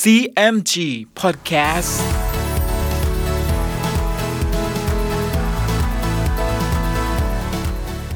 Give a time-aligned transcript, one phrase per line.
[0.00, 0.74] CMG
[1.20, 1.92] Podcast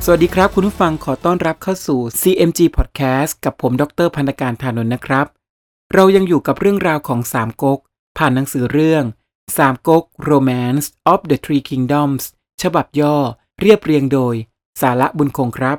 [0.05, 5.27] สวัสดีครับ คุณผู้ฟังขอต้อนรับเข้าสู่ CMG Podcast กับผมดรพันธการธานนท์นะครับ
[5.95, 7.79] เรายังอยู่กับเรื่องราวของสามก๊ก
[8.19, 9.05] ผ่านหนังสือเรื่อง
[9.59, 12.23] สามก๊ก Romance of the Three Kingdoms
[12.63, 13.17] ฉบับย่อ
[13.61, 14.35] เรียบเรียงโดย
[14.81, 15.79] สาระบุญคงครับ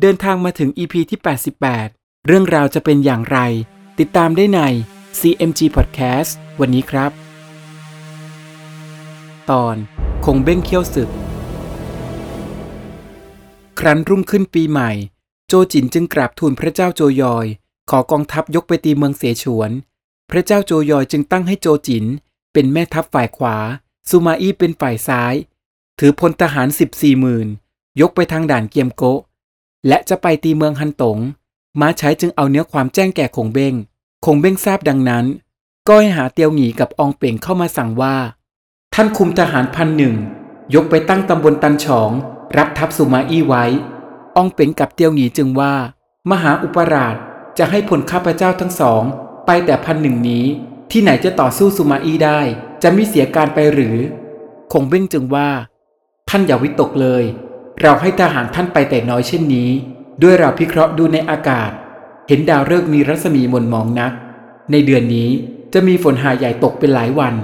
[0.00, 1.18] เดินทางมาถึง EP ที่
[1.72, 3.38] 88 เรื่องราวจะเป็นอย่างไร
[3.98, 4.62] ติดตามได้ใน
[5.20, 7.12] CMG Podcast วันนี้ครับ
[9.50, 9.76] ตอน
[10.24, 11.10] คงเบ้งเขี้ยวศึก
[13.78, 14.90] ครั้นรุ่งขึ้นปีใหม่
[15.48, 17.46] โจจินจึงกราบทูลพระเจ้าโจยอย
[17.90, 19.70] ขอกองทัพยกไปตีเมืองเสฉวน
[20.30, 22.04] พระเจ้าโจยอยจึงตั้งให้โจจิน
[22.52, 23.56] เป็นแม่ทัพฝ่ายขวา
[24.08, 25.34] ซูมาอี้เป็นฝ่ายซ้าย
[25.98, 27.48] ถือพลทหารสิบสี่หมื่น
[28.00, 29.20] ยกไปทางด่านเกียมโกะ
[29.88, 31.18] และจะไปตีเมืองฮันตง
[31.80, 33.76] ม้าใช้จึงเอาเนื้อความแจ้งแก่คงเบ้ง
[34.28, 35.24] คงเบ้งทราบดังนั้น
[35.88, 38.16] ก็ให้หาเตียวหงีกับอองเป่งเข้ามาสั่งว่า
[38.94, 40.14] ท่านคุมทหารพันหนึ่ง
[40.74, 42.10] ยกไปตั้งตำบลตันฉอง
[42.56, 43.64] รับทัพสุมาอี้ไว้
[44.36, 45.74] อองเป่งกับเตียวหงีจึงว่า
[46.30, 47.16] มหาอุปราช
[47.58, 49.02] จะให้ผลข้าพเจ้าทั้งสอง
[49.46, 50.44] ไปแต่พันหนึ่งนี้
[50.90, 52.40] ที่ไหนจะต่อสู้สุมาอี้ได้
[52.82, 53.96] จะไม่เสียการไปหรือ
[54.72, 55.48] คงเบ้งจึงว่า
[56.28, 57.24] ท่านอย่าวิตกเลย
[57.80, 59.70] เราให้ทหารท่านไปแต่น้อยเช่นนี้
[60.22, 61.70] ด้วยเราพิเคราะห์ดูในอากาศ
[62.28, 64.12] เห็นดาวฤกษ์มีรัศมีมนมองนัก
[64.70, 65.28] ในเดือนนี้
[65.72, 67.34] จะมีฝนหาใหญ่ตกเป็นหลายวัน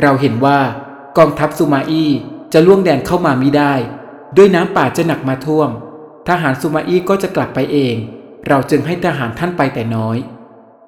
[0.00, 0.58] เราเห็นว่า
[1.18, 2.10] กองทัพสุมาอี้
[2.52, 3.74] จะล่วงแดนเข้ามามิได้
[4.36, 5.70] ด้วยน้ำป่าจะหนักมาท่วม
[6.28, 7.96] ทหารสุมาอี้ก็จะกลับไปเอง
[8.48, 10.16] เราจึงให้ทหารท่านไปแต่น้อย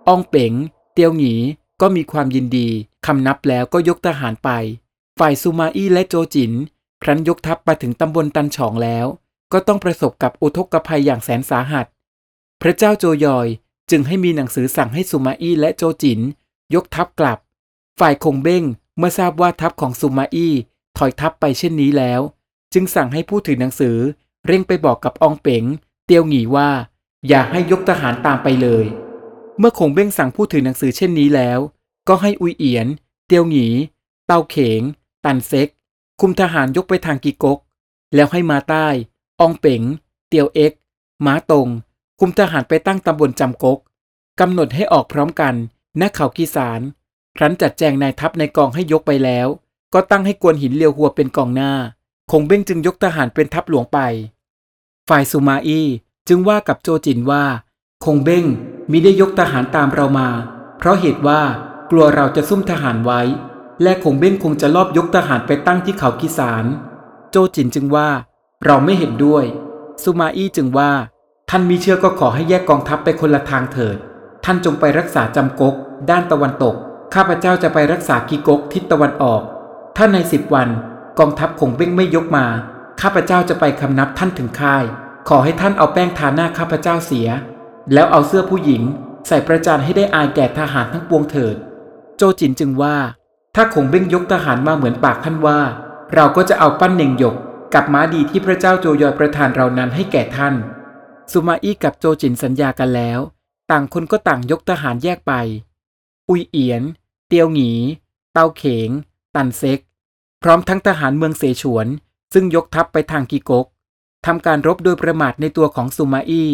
[0.09, 0.53] อองเป๋ง
[0.93, 1.35] เตียวหงี
[1.81, 2.69] ก็มีความยินดี
[3.07, 4.51] คำนับแล้วก็ยกทหารไป
[5.19, 6.53] ฝ่ายสุมาอี้และโจจิน
[7.03, 9.07] ครั้นยกทัพมาถึงตำบลตันฉองแล้ว
[9.53, 11.87] ก็ต้องประสบกับอุทกภัยอย่างแสนสาหัส
[12.63, 13.49] พระเจ้าโจยอย
[13.91, 16.21] จึงให้มีหนังสือสั่งให้สุมาอี้และโจจิน
[16.75, 17.39] ยกทัพกลับ
[18.01, 18.65] ฝ่ายคงเบ้ง
[18.99, 20.55] เมื่อทราบว่าทัพของสุมาอี้
[20.99, 22.21] ถอยทัพไปเช่นนี้แล้ว
[22.73, 23.97] จึงสั่งให้ผู้ถือหนังสือ
[24.47, 25.65] เร่งไปบอกกับอองเป๋ง
[26.07, 26.71] เตียวหงีว่า
[27.29, 28.87] อย่าให้ยกทหารตามไปเลย
[29.59, 31.59] เมื่อคงเบ้งสั่งผู้ถือหนังสือเช่นนี้แล้ว
[32.09, 32.87] ก็ให้อุยเอียน
[33.27, 33.69] เตียวหงี
[34.27, 34.83] เตาเขง
[35.25, 35.69] ตันเซ็ก
[36.21, 37.59] คุมทหารยกไปทางกีกก
[38.15, 38.87] แล้วให้มาใต้
[39.41, 39.83] อองเป๋ง
[40.29, 40.73] เตียวเอ็ก
[41.25, 41.69] ม้าตรง
[42.21, 43.79] คุมทหารไปตั้งตำบลจำกก
[44.41, 45.55] กำหนดให้ออกพร้อมกัน
[46.01, 46.81] ณเขากีสาร
[47.37, 49.49] ครั้นจัดแจงนายทัพในกองให้ยกไปแล้ว
[49.95, 51.73] ก็ตั้งให้กวนหินเลียวหัวเป็นกองหน้า
[52.31, 53.99] คงเบ้งจึงยกทหารเป็นทัพหลวงไป
[55.09, 55.87] ฝ่ายสุมาอี้
[56.29, 57.45] จึงว่ากับโจจินว่า
[58.05, 58.45] คงเบ้ง
[58.91, 60.29] มิได้ยกทหารตามเรามา
[60.79, 61.41] เพราะเหตุว่า
[61.91, 63.21] กลัวเราจะซุ่มทหารไว้
[63.83, 66.65] และคงเบ้งคงจะลอบยกทหารไปตั้งที่เขากีสาร
[67.31, 68.09] โจจินจึงว่า
[68.65, 69.45] เราไม่เห็นด้วย
[70.03, 70.91] สุมาอี้จึงว่า
[71.51, 73.97] ท่านมีเชื่อก็ขอให้แยกกองทัพไปคนละทางเถิด
[74.45, 75.75] ท่านจงไปรักษาจำกก
[76.11, 76.75] ด้านตะวันตก
[77.15, 79.43] ข้าพเจ้าจะไปรักษากีกกทิศตะวันออก
[79.97, 80.69] ถ้าในสิบวัน
[81.19, 82.47] กองทัพคงเบ้งไม่ยกมา
[83.01, 84.85] ข้าพเจ้าจะไปคำนับท่านถึงค่าย
[85.29, 87.29] ขอให้ท่านเอาแป้งทาหน้าข้าพเจ้าเสีย
[87.93, 88.83] แล้วเอาเสื้อผู้หญิง
[89.29, 91.57] ใส่ประจานให้ได้อายแก่ทหารทั้งปวงเถิด
[92.17, 92.97] โจจินจึงว่า
[93.55, 95.61] ถ้าคงเบ้งยกทหารมาเหมือนปากท่านว่า
[96.15, 97.37] เราก็จะเอาปั้นเน่งหยก
[97.75, 100.55] กับม้าดีที่พระเจ้าโจยอยประทานเรานั้นให้แก่ท่าน
[101.33, 103.21] สุมาอี้กับโจจินสัญญากันแล้ว
[103.71, 105.33] ต่างคนก็ต่างยกทหารแยกไป
[106.29, 106.83] อุยเอียน
[107.29, 107.73] เตียวหงี
[108.33, 108.91] เตาเขง
[109.35, 109.81] ตันเซ็ก
[110.43, 111.87] พร้อมทั้งทหารเมืองเสฉวน
[112.35, 113.67] ซึ่งยกทัพไปทางกีกก
[114.27, 116.51] ทำการรบโดยประมาทในตัวของสุมาอี้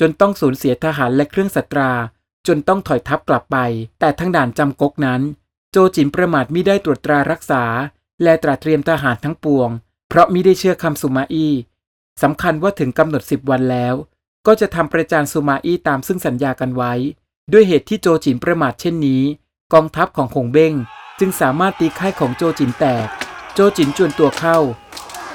[0.00, 1.92] จนต้องสูญเสียทหารและเครื่องสัตรา
[2.46, 3.58] จนต้องถอยทัพกลับไป
[4.00, 5.20] แต่ทั้งด่านจำกกนั้น
[5.70, 7.64] โจจินประมาทมิได้ตรวจตรารักษา
[8.22, 9.68] และตราเตรียมทหารทั้งปวง
[10.08, 11.52] เพราะมิได้เชื่อคำสุมาอี้
[12.22, 13.94] สำคัญว่าถึงกำหนดสิบวันแล้ว
[14.46, 16.92] ก็จะทำประจานสุมาอี้ตามซึ่งสัญญากันไว้
[17.52, 19.22] ด้วยเหตุที่โจจินประมาทเช่นนี้
[19.72, 20.72] กองทัพของคงเบ้ง
[21.18, 23.06] จึงสามารถตีค่ายของโจจินแตก
[23.54, 24.58] โจจินจวนตัวเข้า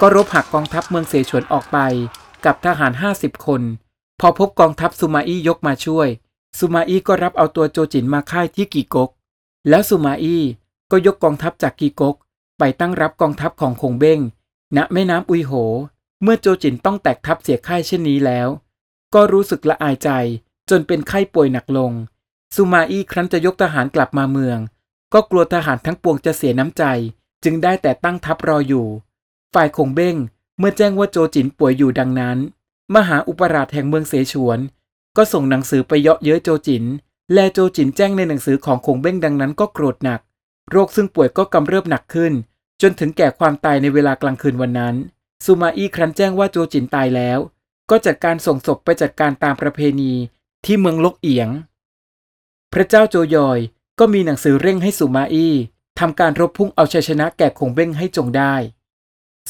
[0.02, 1.78] ก็รบหักกองทัพเมืองเสฉวนออกไป
[2.46, 3.62] กับทหารห้าสิบคน
[4.19, 6.08] พอพบกองทัพสุมาอี้ยกมาช่วย
[6.59, 9.09] สุมาอี้ก็รับเอาตัวโจจินมาค่ายที่กีกก
[9.70, 10.44] แล้วสุมาอี้
[10.91, 12.16] ก็ยกกองทัพจากกีกก
[12.59, 14.20] ไปตั้งรับกองทัพของคงเบ้ง
[14.76, 15.52] ณแม่น้ำอุยโห
[16.22, 18.47] เมื่อโจจินต้องแตกทัพเสียค่ายเช่นนี้แล้ว
[19.14, 20.10] ก็รู้สึกละอายใจ
[20.70, 21.92] จนเป็นไข้ป่วยหนักลง
[22.56, 24.58] สุมาอี้ครั้นจะยกทหารกลับมาเมือง
[25.14, 26.84] ก็กลัวทหารทั้งปวงจะเสียน้ำใจ
[27.44, 28.88] จึงได้แต่ตั้งทัพรออยู่
[29.54, 30.16] ฝ่ายคงเบ้ง
[30.60, 32.38] เมื่อแจ้งว่าโจจินป่วยอยู่ดังนั้น
[32.96, 34.60] มหาอุปราชแห่งเมืองเสฉวน
[35.18, 36.84] ก็ส่งหนังสือไปเยาะเย้ยโจจิน
[37.34, 40.20] และโจจินแจ้งในหนังสือของคงเบ้งดังนั้นก็โกรธหนัก
[40.72, 42.34] โรคซึ่งป่วยก็กำเริบหนักขึ้น
[42.82, 44.96] จนถึงแก่ความตายในเวลากลางคืนวันนั้น
[45.46, 47.40] ซูมาอี้ครั้นแจ้งว่าโจจินตายแล้ว
[47.90, 50.14] ก็จัดการส่งศพไปจัดการตามประเพณี
[50.66, 51.50] ที่เมืองลกเอียง
[52.74, 53.59] พระเจ้าโจยอย
[54.00, 55.53] ก็มีหนังสือเร่งให้สุมาอี้
[56.00, 58.53] ทำการรบพุ่งเอาชัยชนะแก่คงเบ้งให้จงได้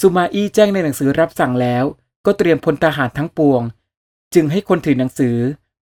[0.01, 1.85] สุมาอี้แจ้งในหนังสือรับสั่งแล้ว
[2.25, 3.61] ก็เตรียมพลทหารทั้งปวง
[4.33, 5.37] จึงให้คนถือหนังสือ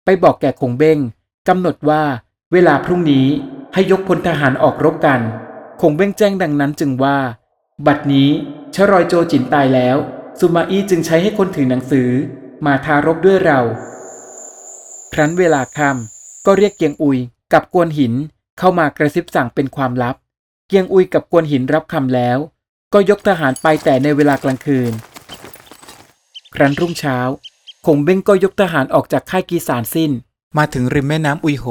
[0.05, 0.99] ไปบอกแก่คงเบ้ง
[1.47, 2.03] กำหนดว่า
[2.51, 3.27] เวลาพรุ่งนี้
[3.73, 5.21] ให้ยกพลทหารออกรบกัน
[5.81, 7.17] คงเบ้งแจ้งดังนั้นจึงว่า
[7.85, 8.29] บัดนี้
[8.75, 9.97] ชรอยโจจินตายแล้ว
[10.39, 12.09] สุมาอี้จึงใช้ให้คนถือหนังสือ
[12.67, 13.59] มาทารบด้วยเรา
[15.13, 17.19] ครั้นเวลาค่ำก็เรียกเกียงอุย
[17.53, 18.13] กับกวนหิน
[18.59, 20.15] เข้ามากระซิบสั่งเป็นความลับ
[20.67, 22.37] เกียงอุยกับกวนหินรับคำแล้ว
[22.93, 24.91] ก็ยกทหารไปแต่ในเวลากลางคืน
[26.53, 27.17] ครั้นรุ่งเช้า
[27.85, 30.11] คงเบ้งก็ยกทหารออกจากค่ายกีสารสิ้น
[30.57, 31.65] มาถึงริมแม่น้ำอุยโห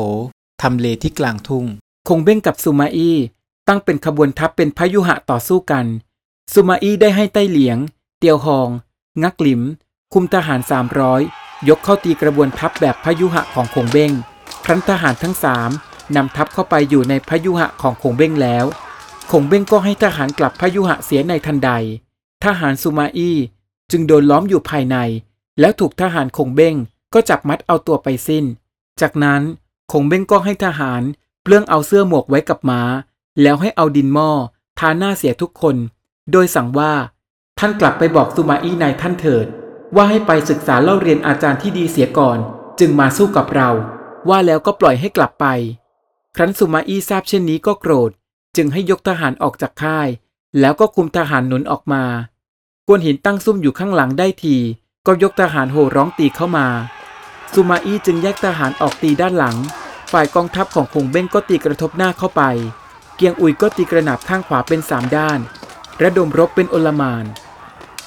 [0.63, 1.67] ทำเลที่กลางทุ่ง
[2.09, 3.17] คงเบ้งกับสุมาอี้
[3.69, 5.87] ตั้งเป็นขบวนทัพเป็นพยุหะต่อสู้กัน
[6.53, 7.79] สุมาอี้ได้ให้ไต้เหลียง
[8.19, 8.69] เตียวหอง
[9.23, 9.63] งักหลิม
[10.15, 11.23] คุมทหารสามร้อย
[11.69, 14.13] ยกเข้าตีกระบวนทัพแบบพยุหะของคงเบ้ง
[14.65, 15.71] ครั้นทหารทั้งสาม
[16.17, 18.65] นำทัพเข้าไปอยู่ในพยุหะของคงเบ้งแล้ว
[19.31, 21.71] คงเบ้งก็ให้ทหารกลับพยุหะเสียในทันใด
[22.45, 23.37] ทหารสุมาอี้
[23.91, 24.97] จึงโดนล้อมอยู่ภายใน
[25.61, 26.75] แล้วถูกทหารคงเบ้ง
[27.15, 28.45] ก็จับมัดเอาตัวไปสิ้น
[29.01, 29.43] จากนั้น
[29.93, 31.03] คงเบ้งก็ให้ทหาร
[31.43, 32.83] เปลื้องเอาเสื้อหมวกไว้กับม้า
[33.43, 34.31] แล้วให้เอาดินหม้อ
[34.79, 35.77] ทาหน้าเสียทุกคน
[36.33, 36.93] โดยสั่งว่า
[37.59, 39.49] ท่านกลับไปบอกสุมาอี้นายท่านเถิด
[39.97, 42.39] ว่าให้ไปศึกษาเล่าเรียนอาจารย์ที่ดีเสียก่อน
[42.81, 43.71] จึงมาสู้กับเรา
[44.29, 45.47] ว่าแล้วก็ปล่อยให้กลับไป
[46.37, 48.11] ครั้นสุมาอี้ทราบเช่นนี้ก็โกรธ
[48.57, 50.09] จึงให้ยกทหารออกจากค่าย
[50.61, 52.05] แล้วก็คุมทหารหนุนออกมา
[52.89, 54.57] กวนหินตั้งซุ่มอยู่ข้างหลังได้ที
[55.07, 56.67] ก็ยกทหารโห่ร้องตีเข้ามา
[57.55, 59.57] สุมาอี้จึงแยกทหารออกตีด้านหลัง
[60.13, 62.43] ฝ่ายกองทัพของคงเบ้งก็ตีกระทบหน้าเข้าไป
[63.17, 65.39] เกียงอุยก็ตีกระหนาบข้างขวาเป็นสามด้าน
[66.03, 67.25] ระดมรบเป็นโอลมาน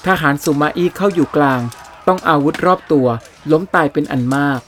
[0.08, 1.62] ทหารสุมาอี้เข้าอยู่กลาง
[2.08, 3.08] ต้องอาวุธรอบตัว
[3.52, 4.60] ล้มตายเป็นอันมาก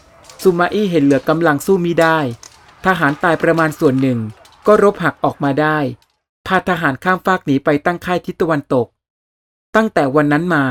[0.44, 2.20] สุมาอี้เห็นเหลือกำลังสู้มิได้
[2.86, 4.20] ทหารตายประมาณส่วนหนึ่ง
[4.68, 5.78] ก็รบหักออกมาได้
[6.48, 8.88] พาทหารข้ามฟากหนีไปตั้งค่ายทิศตะวันตก
[9.76, 10.66] ตั้งแต่วันนั้นมา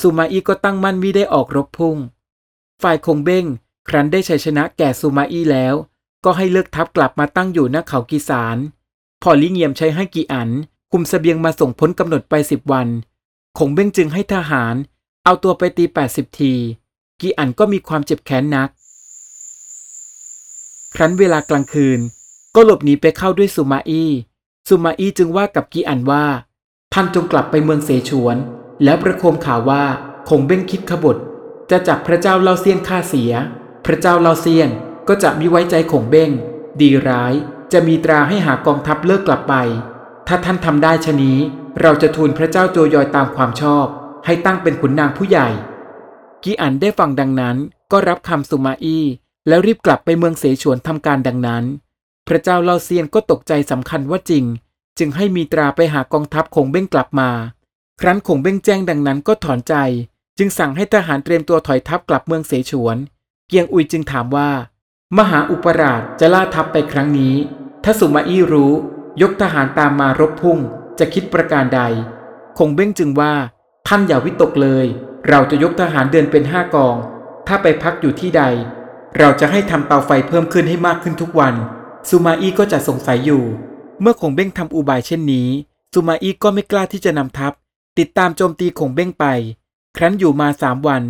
[0.00, 1.96] สุมาอี้ก็ตั้งมั่นมิได้ออกรบพุ่ง
[2.82, 3.46] ฝ่ายคงเบ้ง
[3.88, 5.74] ครั้นได้ชัยชนะแก่สุมาอี้แล้ว
[6.24, 8.56] ก็ให้เลิกทัพกลับมาตั้งอยู่ณเขากีสาร
[9.22, 10.50] พอลิเงียมใช้ให้กีอัน
[10.92, 12.88] คุมสเสบียงมาส่งพ้นกำหนดไปสิบวัน
[13.58, 14.74] คงเบ้งจึงให้ทหาร
[15.24, 16.52] เอาตัวไปตี 80 ที
[17.20, 18.68] กีอันก็มีความเจ็บแค้นนัก
[20.94, 22.00] ครั้นเวลากลางคืน
[22.54, 24.10] ก็หลบหนีไปเข้าด้วยสุมาอี้
[24.68, 26.24] สุมาอี้จึงว่ากับกีอันว่า
[26.92, 28.36] ท่านจงกลับไปเมืองเสฉวน
[28.84, 29.84] แล้วประโคมข่าวว่า
[30.28, 31.16] คงเบ้งคิดขบฏ
[31.70, 33.32] จะจับพระเจ้าเล่าเซียนฆ่าเสีย
[33.86, 34.70] พระเจ้าเล่าเซียน
[35.08, 36.30] ก็จะมิไว้ใจคงเบ้ง
[36.80, 37.34] ดีร้าย
[37.72, 39.54] จะมีตราให้หากองทัพเลิกกลับไป
[40.26, 41.38] ถ้าท่านทำได้ชะนี้
[41.80, 43.86] เราจะทูลพระเจ้าโจยอยตามความชอบ
[44.24, 45.48] ให้ตั้งเป็นขุนนางผู้ใหญ่
[46.42, 47.56] กีอันได้ฟังดังนั้น
[47.92, 49.04] ก็รับคำสุมาอี้
[49.48, 51.64] แล้วรีบกลับไปเมืองเสฉวนทำการดังนั้น
[52.28, 54.44] พระเจ้าเล่าเซียนก็ตกใจสำคัญว่าจริง
[54.98, 57.30] จึงให้มีตราไปหากองทัพคงเบ้งกลับมา
[58.00, 59.74] ครั้นคงเบ้งแจ้งดังนั้นก็ถอนใจ
[60.38, 62.96] จึงสั่งให้ทหารเตรียมตัวถอยทัพกลับเมืองเสฉวน
[63.48, 64.50] เกียงอุยจึงถามว่า
[65.18, 67.34] มหาอุปราชจะล่าทัพไปครั้งนี้
[67.84, 68.72] ถ้าสุมาอี้รู้
[69.22, 70.58] ยกทหารตามมารบพุ่ง
[70.98, 71.80] จะคิดประการใด
[72.58, 73.32] คงเบ้งจึงว่า
[73.88, 74.86] ท่านอย่าวิตกเลย
[75.28, 76.96] เราจะยกทหารเดินเป็นห้ากอง
[77.46, 78.42] ถ้าไปพักอยู่ที่ใด
[79.18, 81.54] เราจะให้ทำเตาไฟเพิ่มขึ้นให้มากขึ้นทุกวัน
[82.08, 83.42] สุมาอี้ก็จะสงสัยอยู่
[84.00, 85.48] เมื่อคงเบ้งทำอุบายเช่นนี้
[85.94, 87.52] สุมาอี้ก็ไม่กล้าที่จะนำทัพ
[87.98, 89.24] ติดตามโจมตีคงเบ้งไป
[89.96, 91.02] ครั้นอยู่มาสามวัน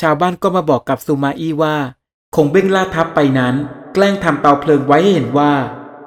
[0.00, 1.76] ชาวบ้านก็มาบอกกับสุมาอี้ว่า
[2.36, 3.54] คงเบ้งล่าทัพไปนั้น
[3.94, 5.52] แกล้งทำเตาเพลิงไว้ให้เห็นว่า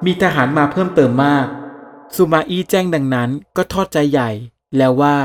[0.04, 1.46] มีทหารมาเพิ่มเติมมาก
[2.16, 4.30] สุมาอี้แจ้งดังนั้นก็ทอดใจใหญ่
[4.76, 5.16] แล้วว่า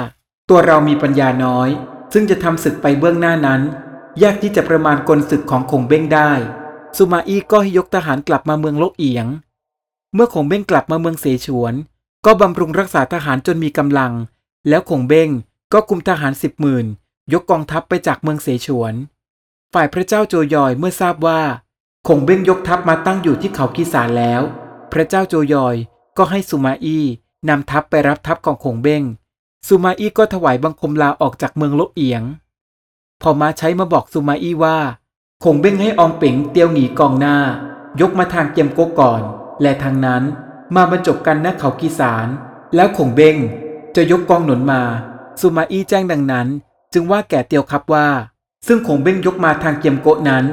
[0.50, 1.70] ตัวเรามีปัญญาน้อย
[2.14, 3.62] ซึ่งจะทำศึกไปเบื้องหน้านั้น
[4.24, 6.32] ยากที่จะประมาณกลศึกของคงเบ้งได้
[6.98, 9.28] สุมาอี้ก็ให้ยกทหารกลับมาเมืองโลกเอียง
[10.14, 11.74] เมื่อคงเบ้งกลับมาเมืองเสฉวน
[12.26, 14.14] ก็บำรุงรักษาทหารจนมีกำลัง
[14.70, 15.30] แล้วคงเบ้ง
[15.74, 16.86] ก็คุมทหารสิบหมื่น
[17.34, 18.94] ยกกองทัพไปจากเมืองเสฉวน
[19.74, 21.42] ฝ่ายพระเจ้าโจยอยเมื่อทราบว่า
[22.08, 24.42] คงเบ้งยกทัพมาตั้งอยู่ที่เขากีสารแล้ว
[24.94, 25.76] พระเจ้าโจยอย
[26.18, 27.04] ก็ให้สุมาอี้
[27.50, 29.04] นำทัพไปรับทัพของคงเบ้ง
[29.68, 32.24] สุมาอี้ก็ถวายบังคมลาออกจากเมืองโลกเอียง
[33.22, 34.78] พอมาใช้มาบอกสุมาอี้ว่า
[35.44, 37.38] คงเบ้งให้อองเป๋งเตียวหนีกองหน้า
[38.02, 39.22] ยกมาทางเกียมโกก่อน
[39.62, 40.24] และทางนั้น
[40.76, 42.28] มาบรรจบกันณเขากีสาร
[42.76, 43.38] แล้วคงเบ้ง
[43.96, 44.82] จะยกกองหนุนมา
[45.42, 46.48] สุมาอี้แจ้งดังนั้น
[46.94, 48.08] จึงว่าแก่เตียวครับว่า
[48.68, 50.46] ซึ่งคงเบ้งยกมาทางเกียมโกนั้น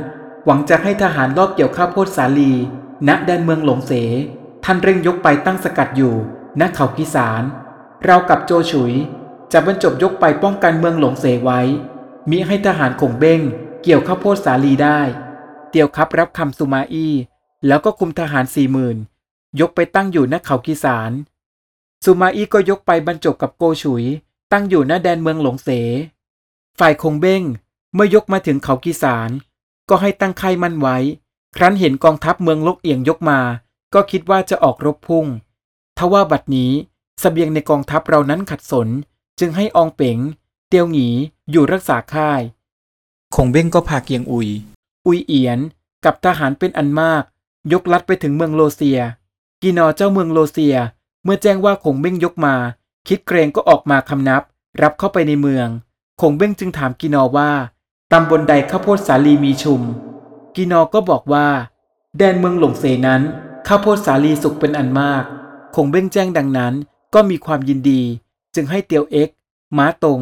[0.44, 2.52] หวังจะให้ทหารรอบเกี่ยวข้าวโพดสาลี
[3.08, 3.92] ณแดนเมืองหลงเส
[4.64, 6.14] ท่านเร่งยกไปตั้งสกัดอยู่
[6.60, 7.42] ณเขากีสาร
[8.04, 8.94] เรากับโจฉุย
[9.52, 11.60] จะบรรจบยกไปป้องกันเมืองหลงเสไว้
[12.30, 13.40] มิให้ทหารคงเบ้ง
[13.82, 15.00] เกี่ยวข้าวโพดสาลีได้
[15.70, 17.14] เตียวครับรับคำสุมาอี้
[17.66, 18.96] แล้วก็คุมทหารสี่หมื่น
[19.60, 21.12] ยกไปตั้งอยู่ณเขากีสาร
[22.04, 24.04] ซูมาอี้ก็ยกไปบรรจบกับโกฉุย
[24.52, 25.68] ตั้งอยู่ณแดนเมืองหลงเส
[26.78, 27.42] ฝ่ายคงเบ้ง
[27.94, 29.30] เมื่อยกมาถึงเขากีสาร
[29.88, 30.96] ก็ให้ตั้งค่ายมั่นไว้
[31.56, 33.40] ครั้นเห็นกองทัพเมืองลกเอียงยกมา
[33.94, 35.26] ก็คิดว่าจะออกรบพุ่ง
[35.98, 36.72] ทว่าบัดนี้
[37.22, 38.88] สเสบียงในกองทัพเรานั้นขัดสน
[39.38, 40.18] จึงให้อองเป๋ง
[40.68, 41.08] เตียวหงี
[41.50, 42.42] อยู่รักษาค่าย
[43.34, 44.48] คงเบ้งก็พาเกียงอุย
[45.06, 45.58] อุยเอียน
[46.04, 47.22] กับทหารเป็นอันมาก
[47.72, 49.00] ยกลัดไปถึงเมืองโลเซีย
[49.62, 50.76] กีนอเจ้าเมืองโลเซีย
[51.24, 52.54] เมื่อแจ้งว่าคงเบ้งยกมา
[53.08, 54.42] คิดเกรงก็ออกมาคำนับ
[54.82, 55.68] รับเข้าไปในเมือง
[56.20, 57.50] คงเบ้งจึงถามกีนอว่า
[58.12, 59.80] ตำบลใดข้าวโพดสาลีมีชุม
[60.56, 61.46] กีนอก็บอกว่า
[62.18, 63.22] แดนเมืองหลงเสนั้น
[63.66, 65.24] ข้าวโพดสาลีสุกเป็นอันมาก
[65.74, 66.74] คงเบ้งแจ้งดังนั้น
[67.14, 68.02] ก็มีความยินดี
[68.54, 69.28] จึงให้เตียวเอ็ก
[69.76, 70.20] ม้าตรง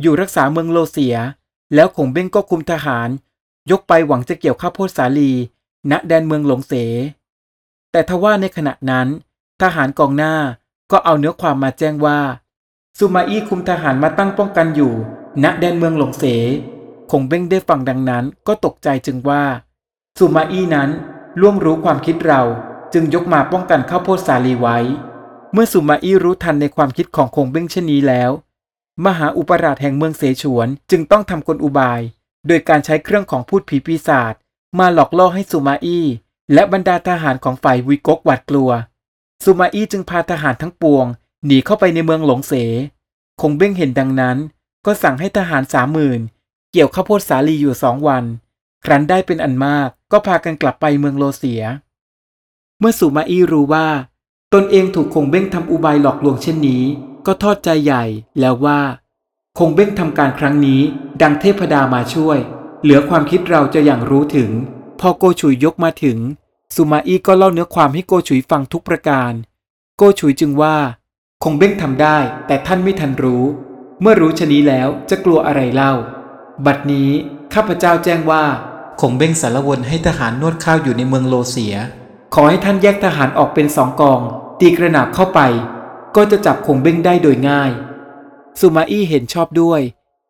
[0.00, 1.16] อยู่รักษาเมืองโลเซีย
[1.74, 3.08] แล้วคงเบ้งก็คุมทหาร
[3.70, 5.32] ยกไปหวังจะเกี่ยวข้าวโพดสาลี
[5.90, 6.74] ณแดนเมืองหลงเส
[7.92, 9.08] แต่ทว่าในขณะนั้น
[9.62, 10.34] ทหารกองหน้า
[10.90, 12.20] ก็เอาเนื้อความมาแจ้งว่า
[12.98, 14.92] ซูมาอี้คุมทหารมาตั้งป้องกันอยู่
[15.42, 16.24] ณแดนเมืองหลงเส
[17.10, 19.42] คงเบ้งได้ฟังดังนั้นก็ตกใจจึงว่า
[20.18, 20.90] ซูมาอี้นั้น
[21.40, 22.42] ล่วงรู้ความคิดเรา
[22.92, 24.78] จึงยกมาป้องกันข้าวโพดสาลีไว้
[25.52, 28.30] เมื่อสุมาอี้รู้ทันในความคิดของคงเบ้งเช่นนี้แล้ว
[29.06, 32.00] มหาอุปราชแห่งเมืองเสฉวนจึงต้องทำกลอุบาย
[32.46, 34.34] โดยการใช้เครื่องของพูดผีปีศาจ
[34.78, 36.04] มาหลอกล่อให้สุมาอี้
[36.52, 38.70] และบรรดาทหารของฝ่ายวิกกหวาดกลัว
[39.44, 41.06] สุมาอี้จึงพาทหารทั้งปวง
[41.46, 42.52] หนีเข้าไปในเมืองหลงเส
[43.40, 44.36] คงเบ้งเห็นดังนั้น
[44.86, 46.20] ก็สั่งให้ทหารสามหมื่น
[46.72, 48.24] เกี่ยวข้าวโพดสาลีอยู่สองวัน
[48.84, 51.62] ครั้นได้เป็นอันมากก็พากันกลับไปเมืองโลเสีย
[52.80, 53.86] เมื่อสุมาอี้รู้ว่า
[54.54, 56.82] ตนเองถูกคงเบ้งทำอุบายหลอกลวงเช่นนี้
[57.26, 58.04] ก็ทอดใจใหญ่
[58.40, 58.80] แล้วว่า
[59.58, 60.80] คงเบ้งทำการครั้งนี้
[61.22, 62.38] ดังเทพดามาช่วย
[62.82, 64.50] เหลือความคิดเราจะอย่างรู้ถึง
[65.00, 66.18] พอโกฉุยยกมาถึง
[66.74, 69.32] สุมาอี้ก็เล่าเนื้อความให้โกฉุยฟังทุกประการ
[69.96, 70.76] โกฉุยจึงว่า
[71.42, 73.44] คงเบ้งทำได้ แต่ท่านไม่ทันรู้
[74.00, 75.92] เมื่อรู้ชนี้แล้วจะกลัวอะไรเล่า
[76.66, 77.10] บัดนี้
[77.54, 78.44] ข้าพเจ้าแจ้งว่า
[79.00, 81.76] คงเบ้งสารวนให้ทหารนวดข้าวอยู่ในเมืองโลเสีย
[82.34, 84.20] ขอให้ท่านแยกทหารออกเป็นสองกอง
[84.60, 85.40] ตีกระหนาบเข้าไป
[86.16, 87.70] ก็จะจับคงเบ้งได้โดยง่าย
[88.60, 89.80] สุมาอี้เห็นชอบด้วย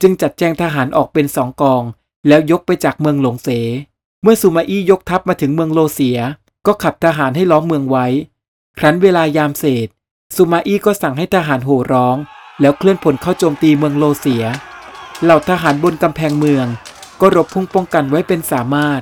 [0.02, 1.83] จึงจัดแจงทหารออกเป็นสองกอง
[2.28, 3.49] แล้วยกไปจากเมืองหลงเส
[4.23, 6.19] เมื่อสุมาอี้ยกทัพมาถึงเมืองโลเสีย
[6.66, 8.07] ก็ขับทหารให้ล้อมเมืองไว้
[8.78, 9.88] ครั้นเวลายามเศษ
[10.37, 12.16] สุมาอี้ก็สั่งให้ทหารโห่ร้อง
[12.61, 14.45] แล้วเคลื่อนผลเข้าโจมตีเมืองโลเสีย
[15.23, 16.66] เหล่าทหารบนกำแพงเมือง
[17.21, 19.00] ก็รบพุ่งป้องกันไว้เป็นสามารถ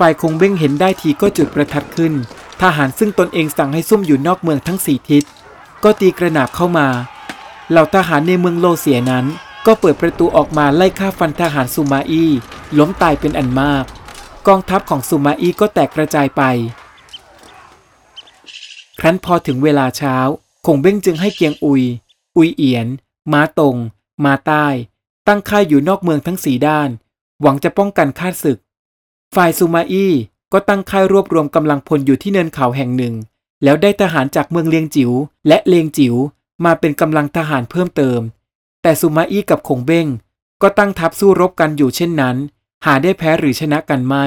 [0.00, 2.12] ฝ่ายคงเบ้งเห็นได้ทีก็จุดประทัดขึ้น
[2.62, 5.24] ทหารซึ่งตนเองสั่งให้ซุ่มอยู่นอกเมืองทั้งสี่ทิศ
[5.84, 6.88] ก็ตีกระหนาบเข้ามา
[7.70, 9.26] เหล่าทหารในเมืองโลเสียนั้น
[9.66, 12.30] ก็เปิดประตูออกมาไล่ฆ่าฟันทหารซูมาอี้
[12.78, 13.84] ล้มตายเป็นอันมาก
[14.46, 16.42] กองทัพของซูมาอี้ก็แตกกระจายไป
[19.00, 20.16] ครั้นพอถึงเวลาเช้า
[20.66, 21.82] คงเบ้งจึงให้เกียงอุย
[22.36, 22.86] อุยเอียน
[23.32, 23.76] ม้าตรง
[24.24, 24.66] มาใต้
[25.26, 26.88] ตั้งค่ายอยู่นอกเมืองทั้งสีด้าน
[27.40, 28.58] หวังจะป้องกันข้าศึก
[29.34, 30.12] ฝ่ายซูมาอี้
[30.52, 33.14] ก็ตั้งค่ายรวบรวมกำลังพลอยู่ที่เนินเขาแห่งหนึ่ง
[33.64, 35.10] แล้วได้ทหารจากเมืองเลียงจิ๋ว
[35.48, 36.14] และเลียงจิ๋ว
[36.64, 38.20] มาเป็นกำลังทหารเพิ่มเติม
[38.82, 40.06] แต่ซูมาอี้กับคงเบ้ง
[40.62, 42.36] ก็ตั้งทัพสู้รบกันอยู่เช่นนั้น
[42.84, 44.24] หาได้แพ้หรือชนะกันไม่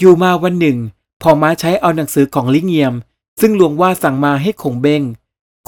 [0.00, 0.78] อยู่มาวันหนึ่ง
[1.22, 2.94] พอม้าใช้เอาหนังสือของลิเงียม
[3.40, 5.02] ซึ่งหลวงว่าสั่งมาให้คงเบ้ง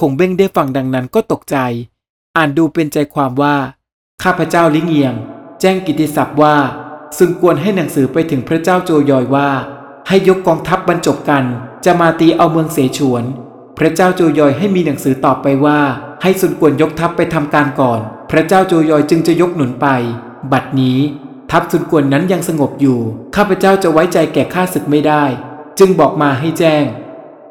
[0.01, 1.57] คงเบ้งได้ฟังดังนั้นก็ตกใจ
[2.37, 3.57] อ่านดูเป็นใจความว่า
[4.23, 5.15] ข้าพเจ้าลิเงียม
[5.61, 6.57] แจ้งกิตติศัพท์ว่า
[7.19, 9.51] ซึ่งควรให้หนังสือไปถึงพระเจ้าโจยอยว่า
[10.09, 11.45] ให้ยกกองทัพบรรจบกัน
[11.85, 13.25] จะมาตีเอาเมืองเสฉวน
[13.79, 15.81] พระเจ้าโจยอยให้มีหนังสือตอบไปว่า
[16.23, 19.87] ให้สุนกวนยกทัพไปทำการก่อน พระเจ้าโจยอยจึงจะยกหนุนไป
[20.53, 20.99] บัดนี้
[21.51, 22.99] ทัพสุนกวนนั้นยังสงบอยู่
[23.37, 25.25] ข้าพเจ้าจะไว้ใจแก่ข้าศึกไม่ได้
[25.79, 26.85] จึงบอกมาให้แจ้ง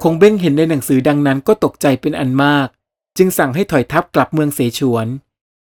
[0.02, 2.68] คงเบ้งเห็นในหนังสือดังนั้นก็ตกใจเป็นอันมาก
[3.18, 5.08] จึงสั่งให้ถอยทัพกลับเมืองเสฉวน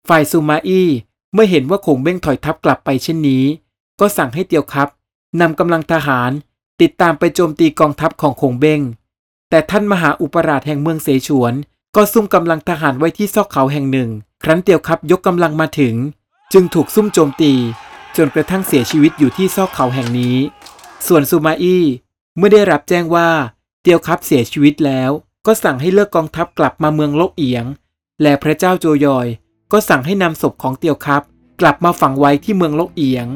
[0.09, 0.89] ฝ่ายซูมาอี้
[1.33, 3.43] เมื่อเห็นว่าคงเบ้งถอยทัพกลับไปเช่นนี้
[3.99, 4.89] ก็สั่งให้เตียวครับ
[5.41, 6.31] นำกำลังทหาร
[6.81, 8.81] ติดตามไปโจมตีกองทัพของคงเบง
[9.49, 11.53] แต่ท่านมหาอุปราชแห่งเมืองเสฉวน
[11.95, 14.09] ก็ซุ่มกำลังทหารไว้ที่ซอกเขาแห่งหนึ่ง
[14.43, 15.95] ครั้นเตียวครับยกกำลังมาถึง
[16.53, 17.53] จึงถูกซุ่มโจมตี
[18.17, 20.35] จนกระทั่งเสียชีวิตอยู่ที่ซอกเขาแห่งนี้
[21.07, 21.83] ส่วนซูมาอี้
[22.37, 23.29] เมื่อได้รับแจ้งว่า
[23.81, 25.11] เตียวครับเสียชีวิตแล้ว
[25.45, 27.65] ก็สั่งให้เลิกกองทัพกลับมาเมืองโลกเอียง
[28.21, 29.27] และพระเจ้าโจยอย
[29.71, 31.23] ก็สั่งให้นำศพของเตียวครับ
[31.61, 33.27] กลับมาฝังไว้ที่เมืองโลกเอียง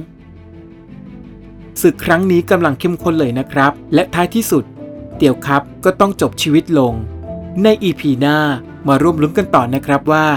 [1.82, 4.64] ศึกครั้งนี้กำลังเข้มข้นเลยนะครับ และท้ายที่สุด
[5.18, 6.94] เตียวครับก็ต้องจบชีวิตลง
[7.64, 8.38] ในอีพีหน้า
[8.88, 10.28] มาร่วมลุ้นกันต่อนะครับว่า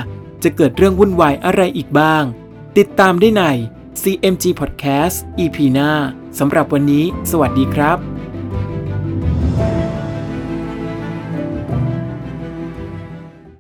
[0.43, 2.25] จะเกิดเรื่องวุ่นวายอะไรอีกบ้าง
[2.79, 3.43] ติดตามได้ใน
[4.03, 5.91] CMG Podcast EP หน้า
[6.39, 8.20] สำหรับวันนี้ สวัสดีครับ